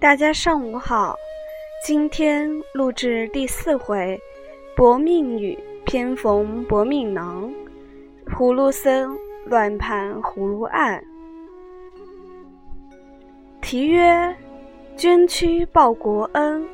[0.00, 1.16] 大家上午好，
[1.84, 4.16] 今天录制第四回
[4.76, 7.52] 《薄命女偏逢薄命郎》，
[8.32, 11.02] 葫芦僧乱判葫芦案。
[13.60, 14.32] 题曰：
[14.96, 16.64] 捐躯报国恩，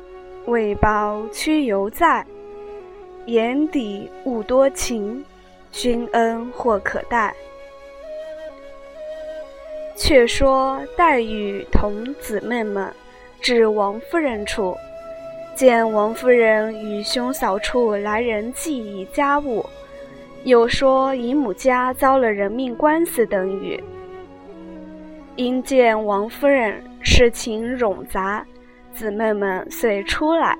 [0.45, 2.23] 为报屈犹在。
[3.25, 5.25] 眼底勿多情，
[5.71, 7.33] 君恩或可待。
[9.97, 12.93] 却说黛玉同姊妹们
[13.41, 14.75] 至王夫人处，
[15.55, 19.65] 见王夫人与兄嫂处来人计议家务，
[20.43, 23.81] 又说姨母家遭了人命官司等语。
[25.35, 28.45] 因见王夫人事情冗杂，
[28.93, 30.57] 姊妹们遂出来，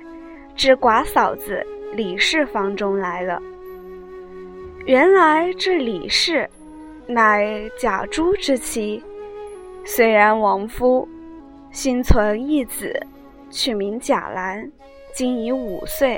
[0.55, 3.41] 至寡嫂子李氏房中来了。
[4.85, 6.47] 原来这李氏，
[7.07, 9.01] 乃贾珠之妻。
[9.83, 11.07] 虽然亡夫，
[11.75, 12.97] 心存一子，
[13.49, 14.71] 取名贾兰，
[15.13, 16.17] 今已五岁，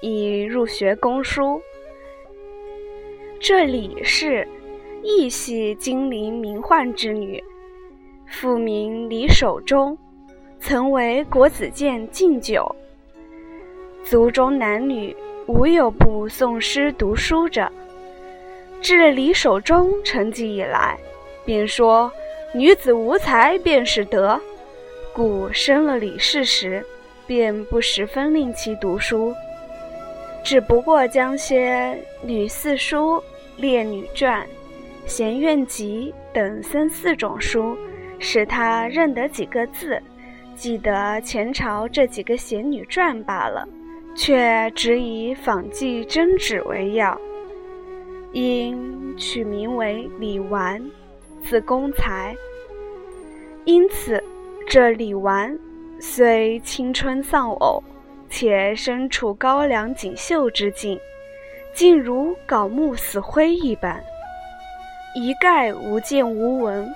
[0.00, 1.60] 已入学攻书。
[3.40, 4.46] 这李氏
[5.02, 7.42] 亦系金陵名宦之女，
[8.28, 9.98] 父名李守忠，
[10.60, 12.64] 曾为国子监敬酒。
[14.04, 15.14] 族中男女
[15.48, 17.68] 无有不诵诗读书者。
[18.80, 20.96] 至李守忠成绩以来，
[21.44, 22.08] 便说。
[22.56, 24.40] 女子无才便是德，
[25.14, 26.84] 故生了李氏时，
[27.24, 29.32] 便不十分令其读书，
[30.42, 33.22] 只不过将些女四书、
[33.56, 34.44] 列女传、
[35.06, 37.78] 闲苑集等三四种书，
[38.18, 40.02] 使他认得几个字，
[40.56, 43.68] 记得前朝这几个贤女传罢了，
[44.16, 47.16] 却只以仿记真旨为要，
[48.32, 50.82] 因取名为李纨。
[51.44, 52.34] 字公才，
[53.66, 54.20] 因此
[54.66, 55.58] 这李纨
[56.00, 57.82] 虽青春丧偶，
[58.28, 60.98] 且身处高粱锦绣之境，
[61.72, 64.02] 竟如槁木死灰一般，
[65.14, 66.92] 一概无见无闻，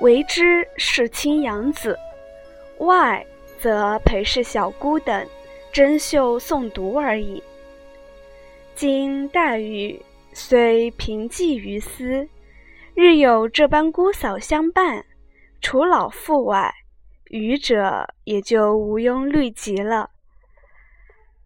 [0.00, 1.98] 为之是亲养子，
[2.78, 3.24] 外
[3.58, 5.26] 则陪侍小姑等
[5.72, 7.42] 珍绣诵读而已。
[8.74, 10.00] 今黛玉
[10.32, 12.28] 虽平寄于斯。
[12.94, 15.04] 日有这般姑嫂相伴，
[15.60, 16.74] 除老妇外，
[17.30, 20.10] 愚者也就无庸虑及了。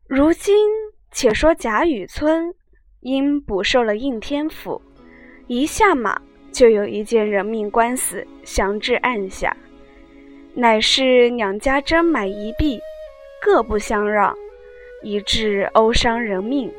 [0.07, 0.69] 如今
[1.11, 2.55] 且说贾雨村
[3.01, 4.81] 因捕受了应天府，
[5.47, 6.21] 一下马
[6.53, 9.57] 就有一件人命官司详至案下，
[10.55, 12.79] 乃是两家争买一币，
[13.41, 14.35] 各不相让，
[15.03, 16.73] 以致殴伤人命。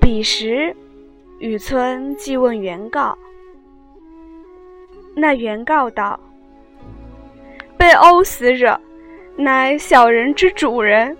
[0.00, 0.76] 彼时
[1.38, 3.18] 雨村即问原告。
[5.16, 6.20] 那原告道
[7.84, 8.80] ：“被殴死者，
[9.36, 11.14] 乃小人之主人。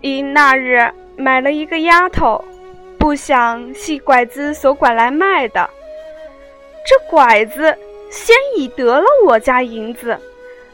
[0.00, 2.44] 因那日买了一个丫头，
[2.98, 5.70] 不想系拐子所拐来卖的。
[6.84, 7.78] 这拐子
[8.10, 10.18] 先已得了我家银子，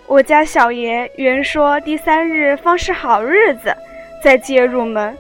[0.07, 3.77] 我家小爷原说第三日方是好日子，
[4.25, 5.15] 再接入门。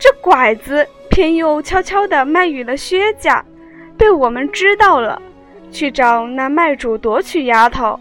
[0.00, 3.44] 这拐子偏又悄悄地卖与了薛家，
[3.96, 5.22] 被我们知道了。”
[5.70, 7.98] 去找那卖主夺取丫头，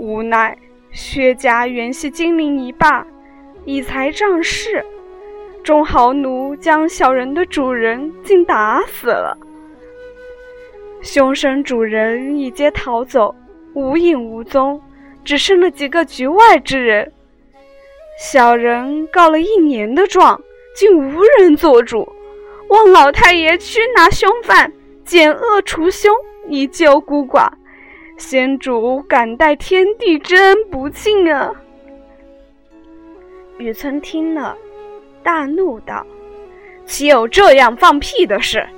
[0.00, 0.56] 无奈
[0.92, 3.06] 薛家原系金陵一霸，
[3.66, 4.82] 以财仗势，
[5.62, 9.36] 众豪奴将小人的主人竟打死了。
[11.02, 13.34] 凶神主人已皆逃走，
[13.74, 14.80] 无影无踪，
[15.22, 17.12] 只剩了几个局外之人。
[18.18, 20.40] 小人告了一年的状，
[20.74, 22.10] 竟无人做主，
[22.68, 24.72] 望老太爷屈拿凶犯，
[25.04, 26.10] 减恶除凶。
[26.48, 27.48] 以救孤寡，
[28.20, 31.50] 先主感戴天地之恩不尽啊！
[33.56, 34.54] 雨村听了，
[35.22, 36.06] 大怒道
[36.84, 38.68] ：“岂有这样放屁的事？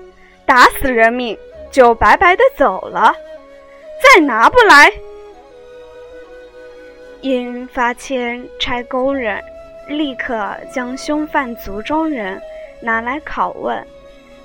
[0.46, 1.36] 打死人命
[1.72, 3.12] 就白白的走了？
[4.00, 4.92] 再拿不来！”
[7.20, 9.42] 因发签差工人
[9.88, 12.40] 立刻将凶犯族中人
[12.80, 13.84] 拿来拷问，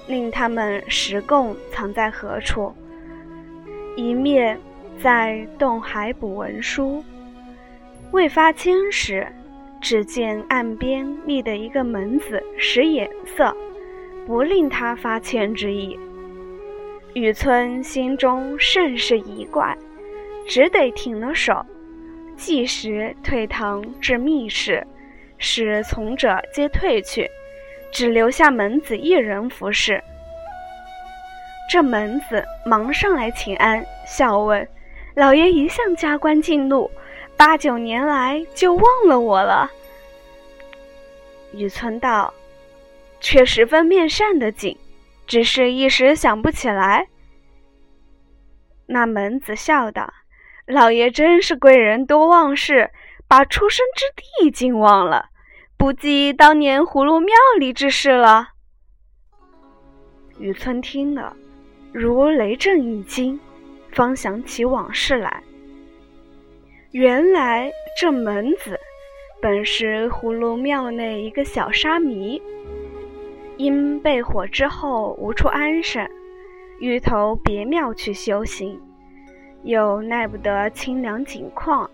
[0.08, 2.74] 令他们实供藏在何处。
[3.96, 4.60] 一面
[5.02, 7.04] 在洞海补文书，
[8.12, 9.28] 未发签时，
[9.80, 13.56] 只见岸边立的一个门子使眼色，
[14.26, 15.98] 不令他发签之意。
[17.14, 19.78] 雨村心中甚是疑怪，
[20.48, 21.66] 只得停了手，
[22.36, 24.86] 即时退堂至密室，
[25.38, 27.30] 使从者皆退去，
[27.92, 30.04] 只留下门子一人服侍。
[31.70, 34.66] 这门子忙上来请安，笑问
[35.18, 36.92] ：“老爷一向加官进禄，
[37.36, 39.72] 八九年来就忘了我了。”
[41.54, 42.32] 雨村道
[43.20, 44.78] ：“却十分面善的紧，
[45.26, 47.08] 只是一时想不起来。”
[48.86, 50.14] 那门子笑道
[50.68, 52.92] ：“老爷真是贵人多忘事，
[53.28, 55.30] 把出生之地竟忘了，
[55.78, 58.50] 不记当年葫芦庙里之事了。”
[60.38, 61.36] 雨村听了，
[61.92, 63.40] 如雷震一惊，
[63.98, 65.42] 方想起往事来。
[66.92, 68.80] 原来这门子
[69.42, 72.40] 本是葫芦庙内一个小沙弥，
[73.58, 76.08] 因被火之后无处安身，
[76.80, 78.80] 欲投别庙去修行，
[79.64, 81.90] 又耐不得清凉景况，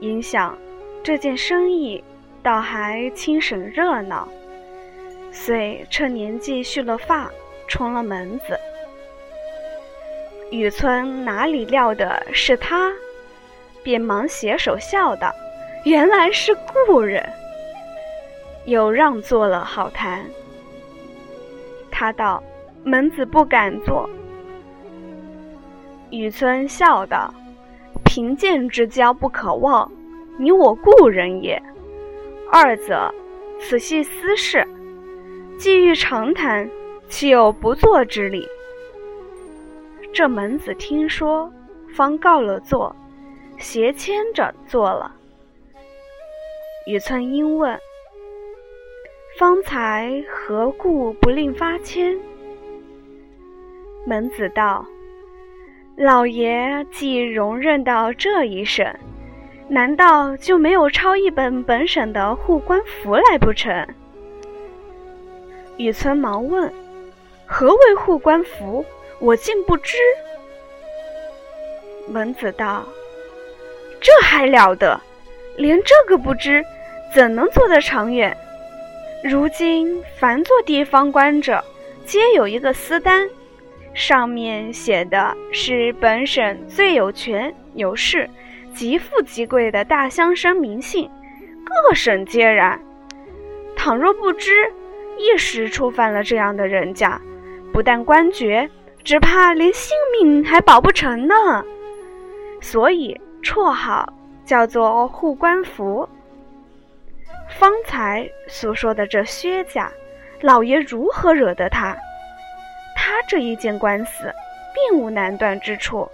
[0.00, 0.58] 因想
[1.02, 2.04] 这件生意
[2.42, 4.28] 倒还清省热闹，
[5.32, 7.30] 遂趁年纪蓄了发。
[7.66, 8.60] 充了门子，
[10.54, 12.92] 雨村哪里料的是他，
[13.82, 15.34] 便忙携手笑道
[15.84, 16.56] ：“原来是
[16.86, 17.28] 故人。”
[18.64, 20.24] 又让座了好谈。
[21.90, 22.40] 他道
[22.86, 24.08] ：“门子不敢坐。”
[26.10, 27.34] 雨村笑道
[28.06, 29.90] ：“贫贱之交不可忘，
[30.38, 31.60] 你我故人也。
[32.52, 33.12] 二则
[33.58, 34.64] 此系私事，
[35.58, 36.70] 既欲长谈。”
[37.10, 38.48] 岂有不做之理？
[40.14, 41.52] 这门子听说，
[41.92, 42.94] 方告了座，
[43.58, 45.12] 斜牵着坐了。
[46.86, 47.76] 雨村因问
[49.36, 52.16] ：“方才何故不令发签？”
[54.06, 54.86] 门子道
[55.98, 58.86] ：“老爷既容忍到这一省，
[59.66, 63.84] 难道就没有抄一本本省的护官符来不成？”
[65.76, 66.72] 雨村忙问。
[67.46, 68.84] 何为护官符？
[69.18, 69.96] 我竟不知。
[72.08, 72.84] 门子道
[74.00, 75.00] ：“这还了得！
[75.56, 76.64] 连这个不知，
[77.14, 78.36] 怎能做得长远？
[79.22, 81.64] 如今凡做地方官者，
[82.04, 83.26] 皆有一个私单，
[83.94, 88.28] 上面写的是本省最有权有势、
[88.74, 91.10] 极富极贵的大乡绅名姓，
[91.64, 92.78] 各省皆然。
[93.76, 94.70] 倘若不知，
[95.16, 97.20] 一时触犯了这样的人家。”
[97.72, 98.70] 不但官爵，
[99.04, 101.34] 只怕连性命还保不成呢。
[102.60, 104.10] 所以绰号
[104.46, 106.08] 叫做护官符。
[107.58, 109.92] 方才所说的这薛家，
[110.40, 111.94] 老爷如何惹得他？
[112.96, 114.32] 他这一件官司，
[114.74, 116.08] 并无难断之处，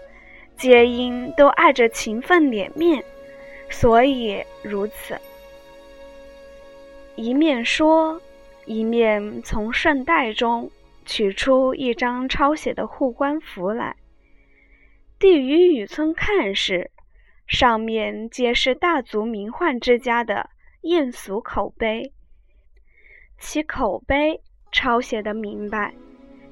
[0.57, 3.03] 皆因都碍着情分脸面，
[3.71, 5.17] 所以如此。
[7.15, 8.21] 一面说，
[8.65, 10.69] 一面从顺带中。
[11.11, 13.97] 取出一张抄写的护官符来，
[15.19, 16.93] 递于雨村看时，
[17.49, 20.51] 上面皆是大族名宦之家的
[20.83, 22.13] 艳俗口碑。
[23.41, 24.41] 其口碑
[24.71, 25.93] 抄写的明白，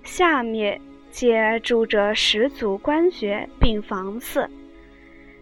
[0.03, 4.51] 下面皆住着十族官爵并房次，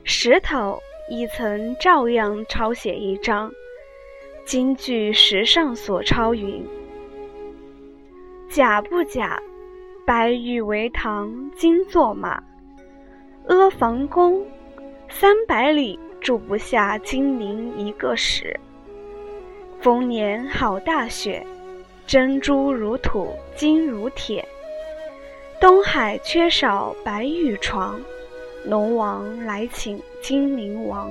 [0.04, 0.78] 石头
[1.08, 3.50] 亦曾照样抄写一张，
[4.44, 6.62] 金句石上所抄云。
[8.48, 9.38] 假不假？
[10.06, 12.42] 白玉为堂，金作马。
[13.48, 14.46] 阿房宫，
[15.08, 18.58] 三百里住不下金陵一个史。
[19.80, 21.44] 丰年好大雪，
[22.06, 24.46] 珍珠如土，金如铁。
[25.60, 28.00] 东海缺少白玉床，
[28.64, 31.10] 龙王来请金陵王。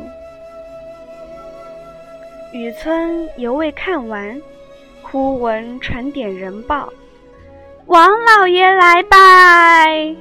[2.53, 4.41] 雨村犹未看完，
[5.01, 6.91] 忽闻传点人报。
[7.88, 10.15] 王老爷来拜。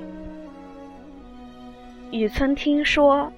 [2.10, 3.32] 雨村听说，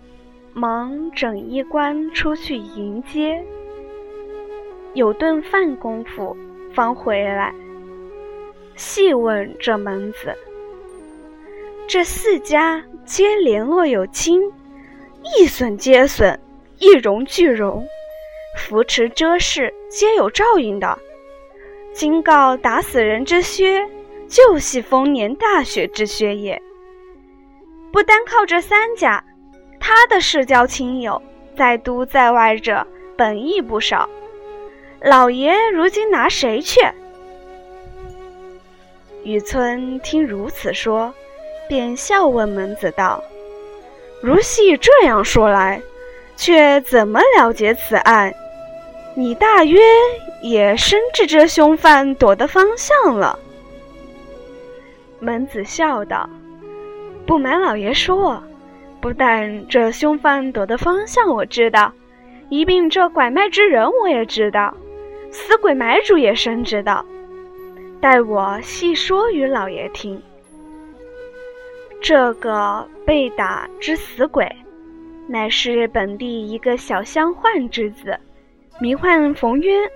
[0.53, 3.41] 忙整衣冠出去迎接。
[4.95, 6.37] 有顿饭功夫，
[6.75, 7.55] 方回来。
[8.75, 10.35] 细问这门子，
[11.87, 14.43] 这四家皆联络有亲，
[15.39, 16.37] 一损皆损，
[16.81, 17.87] 一荣俱荣，
[18.59, 20.99] 扶持遮事皆有照应的。
[21.93, 23.89] 今告打死人之靴。
[24.29, 26.61] 就系丰年大雪之靴也。
[27.93, 29.25] 不单靠这三家，
[29.81, 31.23] 他的世交亲友
[31.57, 34.09] 在都在外者本亦不少。
[35.01, 36.81] 老爷如今拿谁去？
[39.23, 41.13] 雨村听如此说，
[41.69, 43.23] 便笑问门子道
[44.23, 45.81] ：“如系这样说来，
[46.37, 48.33] 却怎么了结此案？
[49.15, 49.81] 你大约
[50.43, 53.39] 也深知这凶犯躲的方向了。”
[55.27, 56.31] 门子笑道
[57.27, 58.41] ：“不瞒老爷说，
[59.01, 61.93] 不但这凶犯躲的方向我知道，
[62.49, 64.73] 一并这拐卖之人我也知道，
[65.33, 67.05] 死鬼买主也深知道。
[68.01, 70.23] 待我细说与老爷听。
[72.01, 74.49] 这个被打之死鬼，
[75.27, 78.17] 乃是本地一个小乡宦之子，
[78.79, 79.91] 名唤冯渊。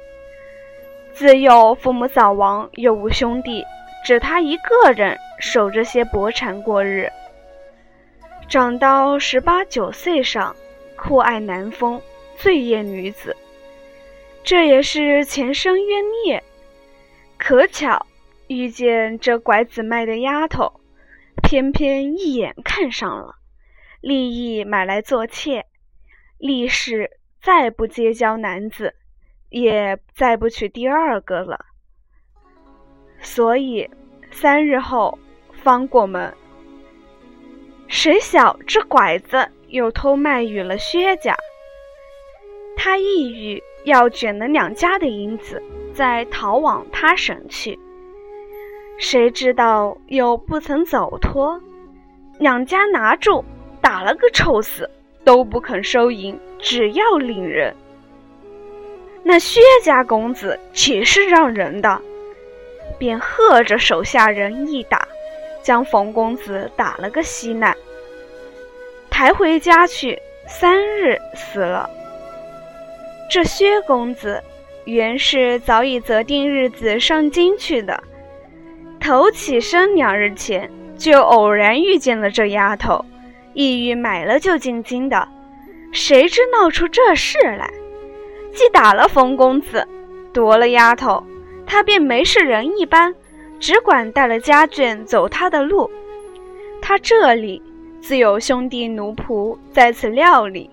[1.12, 3.62] 自幼父母早亡，又无兄弟，
[4.04, 7.10] 只他一个人守着些薄产过日。
[8.48, 10.54] 长到十八九岁上，
[10.96, 12.00] 酷爱男风，
[12.36, 13.36] 醉艳女子，
[14.42, 16.42] 这也是前生冤孽。
[17.38, 18.06] 可巧
[18.48, 20.80] 遇见这拐子卖的丫头。
[21.42, 23.36] 偏偏一眼看上了，
[24.00, 25.64] 立意买来做妾，
[26.38, 27.10] 立誓
[27.42, 28.94] 再不结交男子，
[29.48, 31.66] 也再不娶第二个了。
[33.22, 33.88] 所以
[34.30, 35.18] 三日后
[35.62, 36.32] 方过门，
[37.86, 41.36] 谁晓这拐子又偷卖与了薛家。
[42.76, 45.62] 他意欲要卷了两家的银子，
[45.92, 47.78] 再逃往他省去。
[48.98, 51.60] 谁知道又不曾走脱，
[52.38, 53.44] 两家拿住，
[53.80, 54.90] 打了个臭死，
[55.24, 57.74] 都不肯收银，只要领人。
[59.22, 62.00] 那薛家公子岂是让人的？
[63.00, 65.08] 便喝着手下人一打，
[65.62, 67.74] 将冯公子打了个稀烂，
[69.08, 71.88] 抬回家去，三日死了。
[73.30, 74.42] 这薛公子
[74.84, 78.02] 原是早已择定日子上京去的。
[79.00, 83.02] 头起身两日前，就偶然遇见了这丫头，
[83.54, 85.26] 意欲买了就进京的。
[85.90, 87.70] 谁知闹出这事来，
[88.52, 89.88] 既打了冯公子，
[90.34, 91.24] 夺了丫头，
[91.70, 93.14] 他便没事人一般，
[93.60, 95.88] 只管带了家眷走他的路。
[96.82, 97.62] 他这里
[98.00, 100.68] 自有兄弟奴仆在此料理，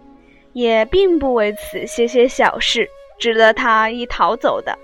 [0.53, 2.89] 也并不为此些些小事
[3.19, 4.75] 值得他一逃走的。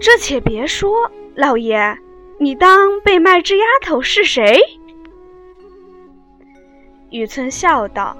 [0.00, 1.08] 这且别说。
[1.36, 1.96] 老爷，
[2.38, 4.60] 你当被卖之丫头是谁？
[7.10, 8.16] 雨村笑道：“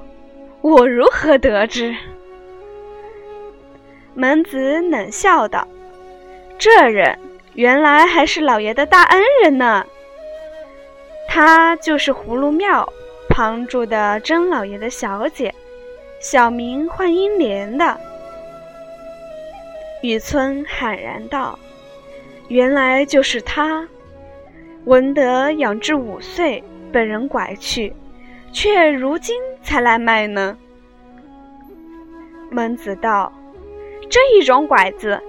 [0.62, 1.94] 我如何得知？”
[4.14, 5.66] 门子冷笑道
[6.62, 7.18] ：“这人
[7.54, 9.84] 原来还是老爷的大恩人呢。
[11.26, 12.88] 她就是葫芦庙
[13.28, 15.52] 旁住的甄老爷的小姐，
[16.20, 17.98] 小名唤英莲的。”
[20.04, 21.58] 雨村喊然道。
[22.46, 23.88] 原来就是他，
[24.84, 27.92] 闻得养至五岁，被人拐去，
[28.52, 30.56] 却如今才来卖呢。
[32.50, 33.32] 门子道
[34.08, 35.20] ：“这一种拐子，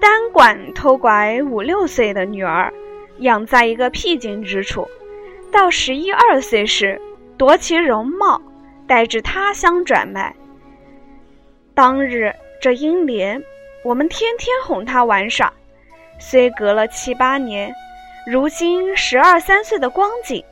[0.00, 2.72] 单管偷拐五六岁的女儿，
[3.18, 4.88] 养在一个僻静之处，
[5.52, 7.00] 到十一二岁时，
[7.36, 8.40] 夺其容貌，
[8.86, 10.34] 带至他乡转卖。
[11.74, 13.42] 当日这英莲，
[13.84, 15.52] 我们天天哄她玩耍。”
[16.18, 17.72] 虽隔了七八年，
[18.26, 20.44] 如今十二三岁的光景，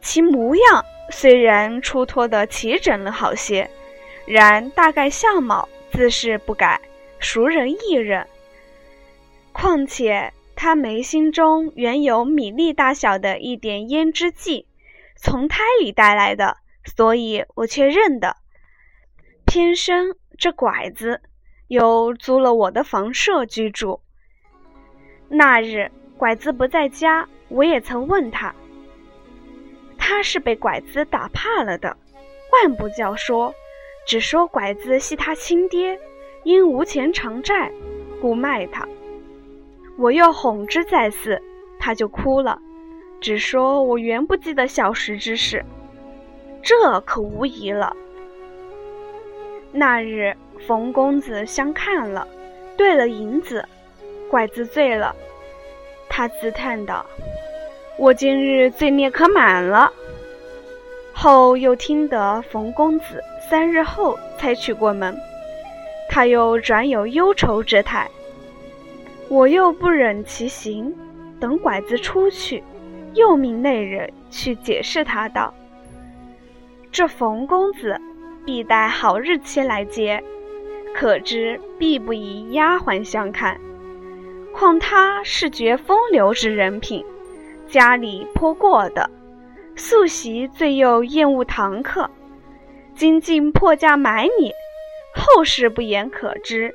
[0.00, 3.68] 其模样虽然出脱的齐整了好些，
[4.26, 6.80] 然大概相貌自是不改，
[7.18, 8.26] 熟人亦认。
[9.54, 14.66] 况且他眉心中原有米粒大小的一点胭脂迹，
[15.16, 18.36] 从胎里带来的，所以我却认得。
[19.46, 21.22] 偏生这拐子，
[21.68, 24.00] 又租了我的房舍居住。
[25.28, 28.52] 那日拐子不在家，我也曾问他，
[29.96, 31.96] 他是被拐子打怕了的，
[32.52, 33.54] 万不叫说，
[34.04, 35.98] 只说拐子系他亲爹，
[36.42, 37.70] 因无钱偿债，
[38.20, 38.86] 故卖他。
[39.96, 41.40] 我又哄之再四，
[41.78, 42.58] 他就哭了，
[43.20, 45.64] 只说我原不记得小时之事，
[46.62, 47.96] 这可无疑了。
[49.72, 50.36] 那日
[50.66, 52.26] 冯公子相看了，
[52.76, 53.64] 兑了银子。
[54.30, 55.14] 怪自醉了，
[56.08, 57.06] 他自叹道
[57.96, 59.92] ：“我今日罪孽可满了。”
[61.14, 65.16] 后又听得冯公子三日后才娶过门，
[66.08, 68.10] 他又转有忧愁之态。
[69.28, 70.94] 我又不忍其行，
[71.40, 72.62] 等拐子出去，
[73.14, 75.52] 又命内人去解释他道
[76.92, 78.00] ：“这冯公子
[78.44, 80.22] 必待好日期来接，
[80.94, 83.58] 可知必不以丫鬟相看。”
[84.52, 87.04] 况他是绝风流之人品，
[87.66, 89.10] 家里颇过的，
[89.74, 92.08] 素习最又厌恶堂客，
[92.94, 94.52] 今竟破价买你，
[95.12, 96.72] 后事不言可知。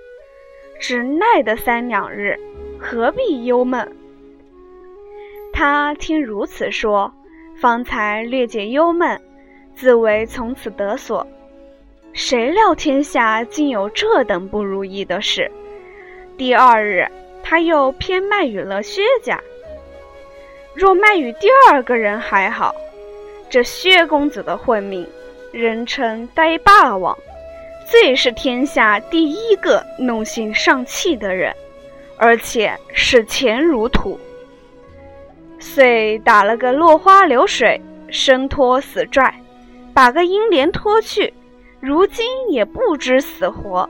[0.79, 2.39] 只耐得三两日，
[2.79, 3.87] 何必忧闷？
[5.51, 7.13] 他听如此说，
[7.59, 9.19] 方才略解忧闷，
[9.75, 11.27] 自为从此得所。
[12.13, 15.51] 谁料天下竟有这等不如意的事？
[16.37, 17.05] 第二日，
[17.43, 19.39] 他又偏卖与了薛家。
[20.73, 22.73] 若卖与第二个人还好，
[23.49, 25.05] 这薛公子的混名，
[25.51, 27.17] 人称呆霸王，
[27.89, 31.51] 最是天下第一个弄性上气的人，
[32.17, 34.19] 而且视钱如土。
[35.57, 39.33] 遂打了个落花流水，生拖死拽，
[39.91, 41.33] 把个英莲拖去。
[41.79, 43.89] 如今也不知死活。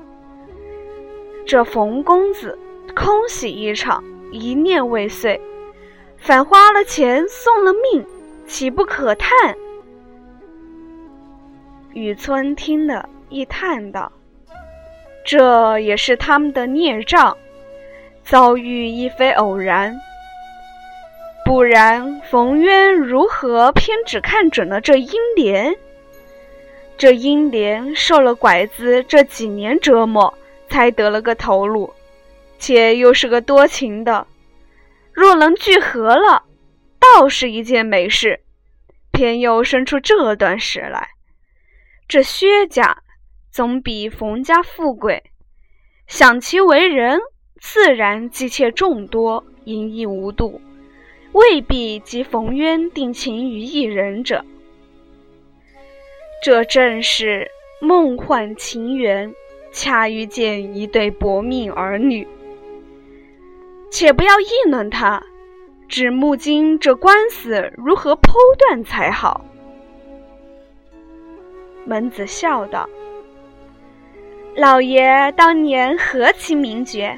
[1.45, 2.57] 这冯公子
[2.95, 5.41] 空喜一场，一念未遂，
[6.17, 8.05] 反花了钱送了命，
[8.47, 9.57] 岂不可叹？
[11.93, 14.11] 雨村听了，一叹道
[15.23, 17.37] ：“这也是他们的孽障，
[18.23, 19.99] 遭遇亦非偶然。
[21.45, 25.75] 不然，冯渊如何偏只看准了这英莲？”
[26.97, 30.33] 这英莲受了拐子这几年折磨，
[30.69, 31.93] 才得了个头颅，
[32.57, 34.27] 且又是个多情的。
[35.13, 36.43] 若能聚合了，
[36.99, 38.41] 倒是一件美事。
[39.11, 41.09] 偏又生出这段事来，
[42.07, 43.01] 这薛家
[43.51, 45.23] 总比冯家富贵，
[46.07, 47.19] 想其为人，
[47.59, 50.61] 自然姬妾众多，淫逸无度，
[51.33, 54.45] 未必及冯渊定情于一人者。
[56.43, 57.49] 这正是
[57.81, 59.33] 梦幻情缘，
[59.71, 62.27] 恰遇见一对薄命儿女。
[63.91, 65.23] 且不要议论他，
[65.87, 69.43] 只目今这官司如何剖断才好。
[71.85, 72.87] 门子笑道
[74.59, 77.17] ：“老爷当年何其名绝，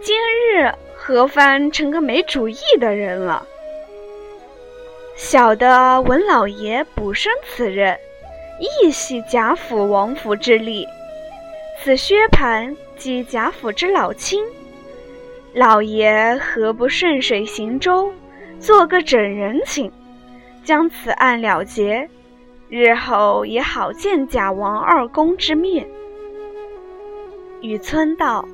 [0.00, 3.46] 今日何方成个没主意的人了？
[5.14, 7.94] 小的闻老爷补生此人。”
[8.82, 10.86] 亦系贾府王府之力，
[11.82, 14.42] 此薛蟠即贾府之老亲，
[15.52, 18.10] 老爷何不顺水行舟，
[18.58, 19.92] 做个整人情，
[20.64, 22.08] 将此案了结，
[22.70, 25.86] 日后也好见贾王二公之面。
[27.64, 28.46] 雨村道：“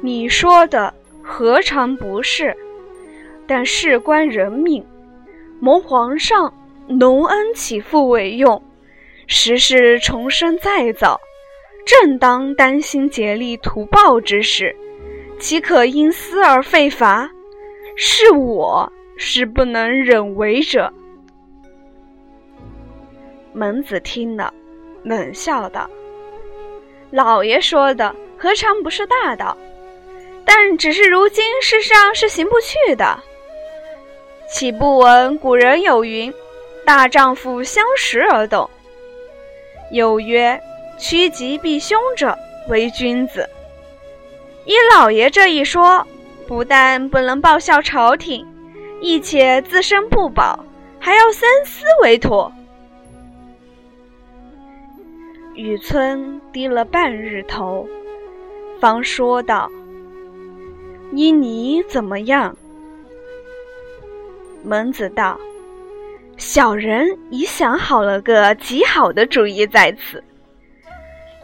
[0.00, 2.56] 你说的何尝不是？
[3.46, 4.82] 但事关人命，
[5.60, 6.52] 蒙皇上。”
[6.88, 8.62] 隆恩起复为用，
[9.26, 11.20] 时势重生再造，
[11.84, 14.74] 正当担心竭力图报之时，
[15.38, 17.30] 岂可因私而废伐？
[17.94, 20.90] 是我是不能忍为者。
[23.52, 24.54] 门子听了，
[25.02, 25.90] 冷笑道
[27.10, 29.56] ：“老爷说的何尝不是大道？
[30.44, 33.18] 但只是如今世上是行不去的。
[34.50, 36.32] 岂不闻古人有云？”
[36.86, 38.70] 大丈夫相识而动。
[39.92, 40.58] 有曰
[40.98, 42.34] ：“趋吉避凶者
[42.68, 43.48] 为君子。”
[44.64, 46.06] 依老爷这一说，
[46.46, 48.46] 不但不能报效朝廷，
[49.02, 50.64] 亦且自身不保，
[50.98, 52.50] 还要三思为妥。
[55.58, 57.84] 雨村低了半日头，
[58.78, 59.68] 方说道
[61.10, 62.56] ：“依你怎么样？”
[64.62, 65.36] 门子道。
[66.36, 70.22] 小人已想好了个极好的主意，在此。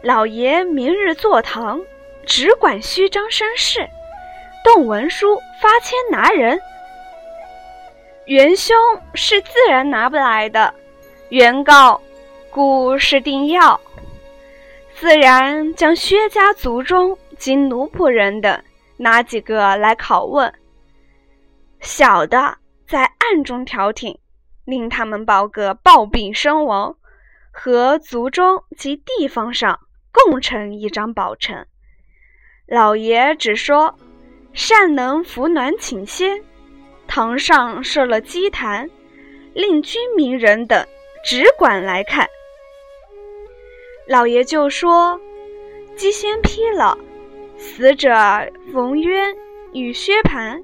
[0.01, 1.81] 老爷明日坐堂，
[2.25, 3.85] 只管虚张声势，
[4.63, 6.57] 动文书发签拿人。
[8.27, 8.73] 元凶
[9.13, 10.73] 是自然拿不来的，
[11.27, 11.99] 原告
[12.49, 13.77] 故是定要。
[14.97, 18.63] 自然将薛家族中及奴仆人等
[18.97, 20.53] 拿几个来拷问，
[21.81, 24.17] 小的在暗中调停。
[24.63, 26.95] 令他们报个暴病身亡，
[27.51, 29.79] 和族中及地方上
[30.11, 31.67] 共呈一张保呈。
[32.65, 33.95] 老爷只说
[34.53, 36.43] 善能扶暖请仙，
[37.05, 38.89] 堂上设了祭坛，
[39.53, 40.83] 令军民人等
[41.23, 42.27] 只管来看。
[44.07, 45.19] 老爷就说
[45.95, 46.95] 鸡仙批了，
[47.57, 48.13] 死者
[48.71, 49.35] 冯渊
[49.73, 50.61] 与薛蟠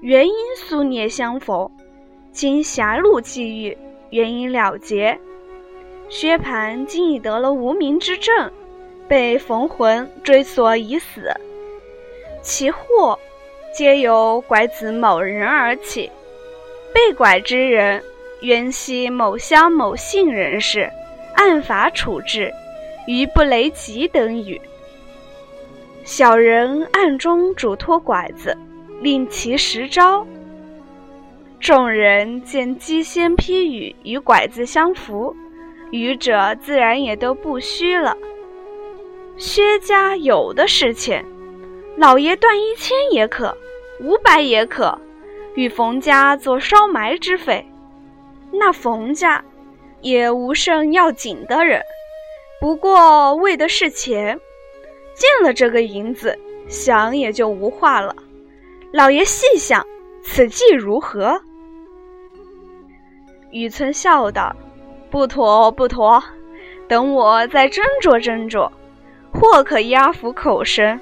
[0.00, 1.68] 原因宿孽相逢。
[2.30, 3.76] 经狭路际遇，
[4.10, 5.18] 原因了结。
[6.08, 8.52] 薛蟠今已得了无名之症，
[9.08, 11.28] 被冯魂追索已死。
[12.40, 13.18] 其祸
[13.74, 16.08] 皆由拐子某人而起。
[16.94, 18.00] 被拐之人
[18.42, 20.88] 原系某乡某姓人士，
[21.34, 22.52] 按法处置，
[23.06, 24.60] 于不雷吉等语。
[26.04, 28.56] 小人暗中嘱托拐子，
[29.00, 30.26] 令其实招。
[31.58, 35.34] 众人见鸡仙批语与拐子相符，
[35.90, 38.16] 语者自然也都不虚了。
[39.36, 41.24] 薛家有的是钱，
[41.96, 43.56] 老爷断一千也可，
[44.00, 44.98] 五百也可，
[45.54, 47.66] 与冯家做烧埋之费。
[48.52, 49.44] 那冯家
[50.02, 51.82] 也无甚要紧的人，
[52.60, 54.38] 不过为的是钱，
[55.14, 56.38] 见了这个银子，
[56.68, 58.14] 想也就无话了。
[58.92, 59.86] 老爷细想，
[60.22, 61.40] 此计如何？
[63.50, 64.54] 雨村笑道
[65.10, 66.22] ：“不妥，不妥，
[66.88, 68.70] 等我再斟酌斟酌，
[69.32, 70.98] 或可压服口舌。”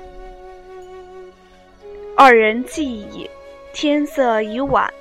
[2.17, 3.29] 二人计议，
[3.73, 4.93] 天色已晚，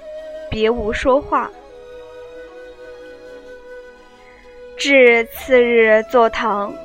[0.50, 1.50] 别无说话。
[4.86, 6.76] 至次日坐堂，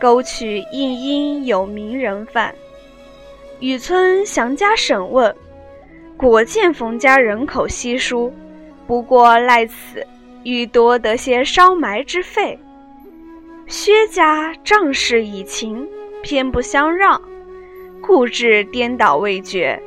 [0.00, 2.54] 沟取应因有名人犯。
[3.60, 5.36] 雨村详加审问，
[6.16, 8.32] 果见冯家人口稀疏。
[8.86, 10.06] 不过赖此
[10.42, 12.58] 欲多得些烧埋之费，
[13.66, 15.86] 薛家仗势以情，
[16.22, 17.20] 偏不相让，
[18.00, 19.78] 故至颠倒未决。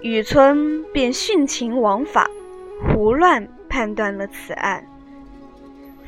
[0.00, 2.28] 雨村便徇情枉法，
[2.88, 4.84] 胡乱判断了此案。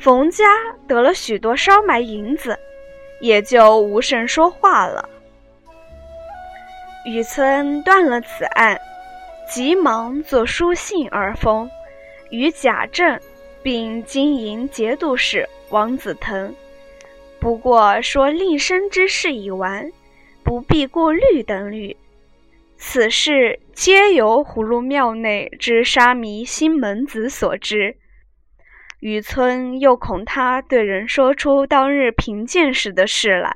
[0.05, 0.45] 冯家
[0.87, 2.59] 得了许多烧埋银子，
[3.21, 5.09] 也就无甚说话了。
[7.07, 8.79] 雨村断了此案。
[9.51, 11.67] 急忙作书信而封，
[12.29, 13.19] 与贾政，
[13.63, 16.53] 并经营节度使王子腾。
[17.39, 19.91] 不过说令生之事已完，
[20.43, 21.97] 不必过虑等语。
[22.77, 27.97] 此事皆由葫芦庙内之沙弥新门子所知。
[29.05, 33.53] 雨村又恐他对人说出当日贫贱时的事来，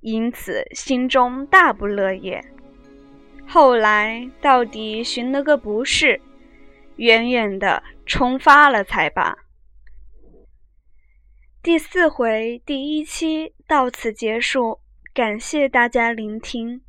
[0.00, 2.42] 因此心中大不乐也。
[3.46, 6.18] 后来到底寻了个不是，
[6.96, 9.36] 远远的冲发了才罢。
[11.62, 14.80] 第四回第一期到此结束，
[15.12, 16.80] 感谢大家聆听。